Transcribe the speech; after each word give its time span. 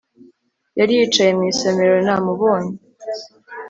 Yari 0.79 0.93
yicaye 0.99 1.31
mu 1.37 1.43
isomero 1.51 1.95
namubonye 2.05 2.73